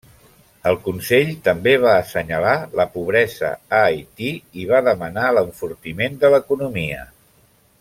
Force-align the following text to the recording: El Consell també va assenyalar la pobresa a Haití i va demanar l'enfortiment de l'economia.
El 0.69 0.77
Consell 0.85 1.27
també 1.47 1.73
va 1.83 1.91
assenyalar 1.97 2.55
la 2.79 2.87
pobresa 2.95 3.51
a 3.51 3.83
Haití 3.91 4.33
i 4.63 4.67
va 4.73 4.81
demanar 4.89 5.27
l'enfortiment 5.37 6.19
de 6.25 6.35
l'economia. 6.37 7.07